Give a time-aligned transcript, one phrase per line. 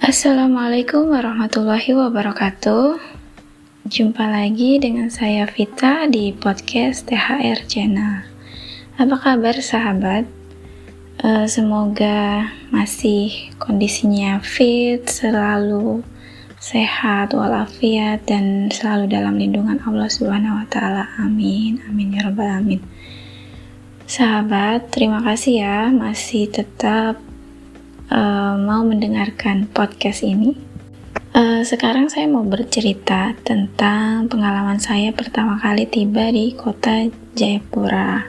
[0.00, 2.96] Assalamualaikum warahmatullahi wabarakatuh.
[3.84, 8.24] Jumpa lagi dengan saya Vita di podcast THR Channel.
[8.96, 10.24] Apa kabar sahabat?
[11.20, 16.00] Uh, semoga masih kondisinya fit, selalu
[16.56, 21.12] sehat walafiat dan selalu dalam lindungan Allah Subhanahu wa taala.
[21.20, 21.84] Amin.
[21.84, 22.80] Amin ya rabbal alamin.
[24.08, 27.20] Sahabat, terima kasih ya masih tetap
[28.10, 30.58] uh, mau mendengarkan podcast ini.
[31.30, 37.06] Uh, sekarang saya mau bercerita tentang pengalaman saya pertama kali tiba di kota
[37.38, 38.26] Jayapura.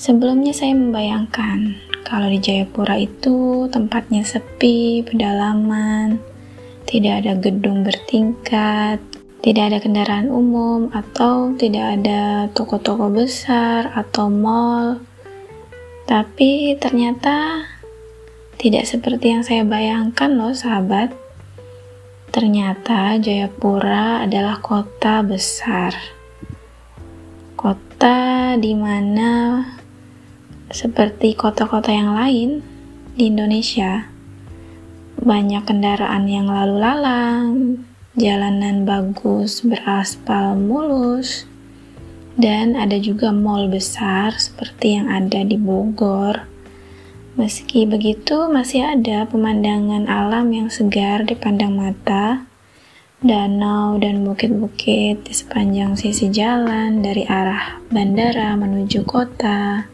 [0.00, 1.76] Sebelumnya saya membayangkan
[2.08, 6.16] kalau di Jayapura itu tempatnya sepi, pedalaman,
[6.88, 8.96] tidak ada gedung bertingkat,
[9.44, 15.04] tidak ada kendaraan umum, atau tidak ada toko-toko besar atau mall.
[16.08, 17.68] Tapi ternyata
[18.58, 21.14] tidak seperti yang saya bayangkan loh sahabat.
[22.34, 25.94] Ternyata Jayapura adalah kota besar.
[27.54, 29.62] Kota di mana
[30.68, 32.60] seperti kota-kota yang lain
[33.14, 34.18] di Indonesia
[35.18, 37.46] banyak kendaraan yang lalu lalang,
[38.14, 41.42] jalanan bagus beraspal mulus,
[42.38, 46.46] dan ada juga mall besar seperti yang ada di Bogor,
[47.38, 52.50] Meski begitu, masih ada pemandangan alam yang segar dipandang mata,
[53.22, 59.86] danau dan bukit-bukit di sepanjang sisi jalan dari arah bandara menuju kota.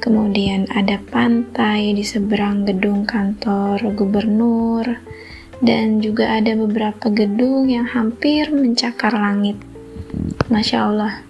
[0.00, 4.88] Kemudian ada pantai di seberang gedung kantor gubernur,
[5.60, 9.60] dan juga ada beberapa gedung yang hampir mencakar langit.
[10.48, 11.29] Masya Allah.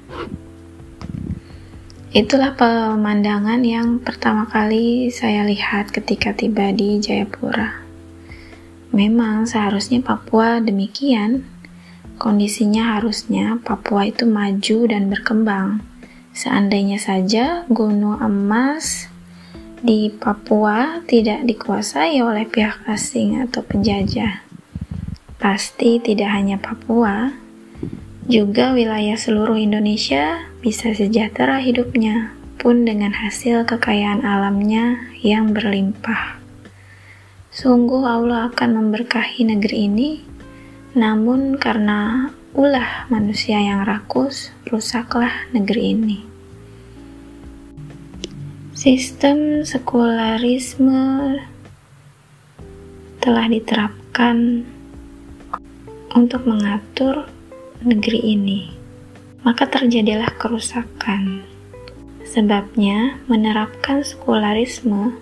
[2.11, 7.86] Itulah pemandangan yang pertama kali saya lihat ketika tiba di Jayapura.
[8.91, 11.47] Memang seharusnya Papua demikian.
[12.19, 15.87] Kondisinya harusnya Papua itu maju dan berkembang.
[16.34, 19.06] Seandainya saja Gunung Emas
[19.78, 24.42] di Papua tidak dikuasai oleh pihak asing atau penjajah.
[25.38, 27.38] Pasti tidak hanya Papua,
[28.30, 32.30] juga wilayah seluruh Indonesia bisa sejahtera hidupnya,
[32.62, 36.38] pun dengan hasil kekayaan alamnya yang berlimpah.
[37.50, 40.10] Sungguh Allah akan memberkahi negeri ini,
[40.94, 46.18] namun karena ulah manusia yang rakus, rusaklah negeri ini.
[48.78, 51.34] Sistem sekularisme
[53.18, 54.62] telah diterapkan
[56.14, 57.26] untuk mengatur
[57.80, 58.80] negeri ini
[59.41, 61.44] maka terjadilah kerusakan.
[62.28, 65.16] Sebabnya, menerapkan sekularisme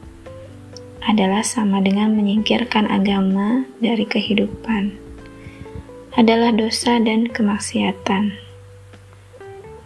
[1.06, 4.92] adalah sama dengan menyingkirkan agama dari kehidupan.
[6.19, 8.34] Adalah dosa dan kemaksiatan.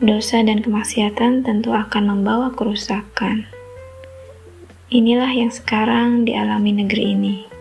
[0.02, 3.46] Dosa dan kemaksiatan tentu akan membawa kerusakan.
[4.90, 7.51] Inilah yang sekarang dialami negeri ini.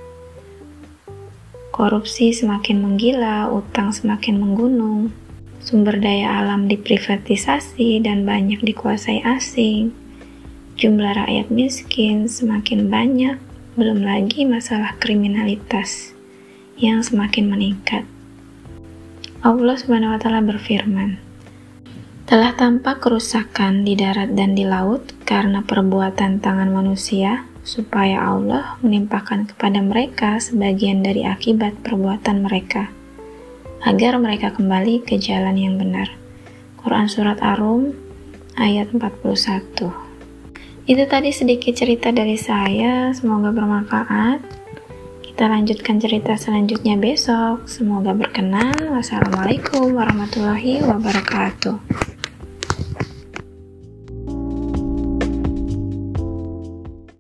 [1.82, 5.10] Korupsi semakin menggila, utang semakin menggunung,
[5.66, 9.90] sumber daya alam diprivatisasi dan banyak dikuasai asing,
[10.78, 13.42] jumlah rakyat miskin semakin banyak,
[13.74, 16.14] belum lagi masalah kriminalitas
[16.78, 18.06] yang semakin meningkat.
[19.42, 21.18] Allah Subhanahu wa taala berfirman,
[22.30, 29.46] telah tampak kerusakan di darat dan di laut karena perbuatan tangan manusia, supaya Allah menimpakan
[29.46, 32.90] kepada mereka sebagian dari akibat perbuatan mereka
[33.82, 36.14] agar mereka kembali ke jalan yang benar.
[36.82, 37.94] Quran Surat Ar-Rum
[38.58, 39.90] ayat 41
[40.90, 44.42] Itu tadi sedikit cerita dari saya, semoga bermanfaat.
[45.22, 47.66] Kita lanjutkan cerita selanjutnya besok.
[47.66, 48.94] Semoga berkenan.
[48.94, 52.11] Wassalamualaikum warahmatullahi wabarakatuh.